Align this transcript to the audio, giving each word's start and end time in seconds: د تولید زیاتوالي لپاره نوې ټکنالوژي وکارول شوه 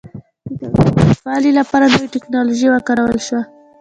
د 0.59 0.61
تولید 0.75 0.99
زیاتوالي 1.07 1.51
لپاره 1.59 1.85
نوې 1.93 2.07
ټکنالوژي 2.15 2.67
وکارول 2.71 3.19
شوه 3.27 3.41